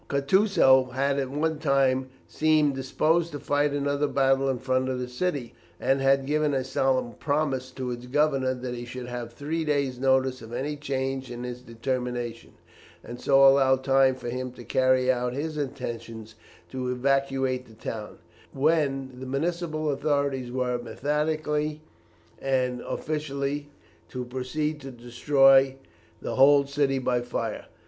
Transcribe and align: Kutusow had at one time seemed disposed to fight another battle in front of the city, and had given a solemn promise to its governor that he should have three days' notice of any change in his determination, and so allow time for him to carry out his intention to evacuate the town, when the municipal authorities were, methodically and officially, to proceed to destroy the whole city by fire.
Kutusow 0.09 0.93
had 0.93 1.19
at 1.19 1.29
one 1.29 1.59
time 1.59 2.09
seemed 2.27 2.73
disposed 2.73 3.31
to 3.33 3.39
fight 3.39 3.71
another 3.71 4.07
battle 4.07 4.49
in 4.49 4.57
front 4.57 4.89
of 4.89 4.97
the 4.99 5.07
city, 5.07 5.53
and 5.79 6.01
had 6.01 6.25
given 6.25 6.55
a 6.55 6.63
solemn 6.63 7.13
promise 7.13 7.69
to 7.69 7.91
its 7.91 8.07
governor 8.07 8.55
that 8.55 8.73
he 8.73 8.83
should 8.83 9.05
have 9.05 9.31
three 9.31 9.63
days' 9.63 9.99
notice 9.99 10.41
of 10.41 10.51
any 10.53 10.75
change 10.75 11.29
in 11.29 11.43
his 11.43 11.61
determination, 11.61 12.53
and 13.03 13.21
so 13.21 13.47
allow 13.47 13.75
time 13.75 14.15
for 14.15 14.27
him 14.29 14.51
to 14.53 14.63
carry 14.63 15.11
out 15.11 15.33
his 15.33 15.55
intention 15.55 16.25
to 16.71 16.89
evacuate 16.91 17.67
the 17.67 17.75
town, 17.75 18.17
when 18.53 19.19
the 19.19 19.27
municipal 19.27 19.91
authorities 19.91 20.51
were, 20.51 20.79
methodically 20.79 21.79
and 22.41 22.81
officially, 22.87 23.69
to 24.09 24.25
proceed 24.25 24.81
to 24.81 24.89
destroy 24.89 25.75
the 26.23 26.33
whole 26.37 26.65
city 26.65 26.97
by 26.97 27.21
fire. 27.21 27.67